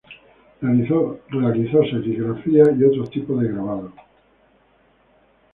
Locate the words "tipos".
3.11-3.39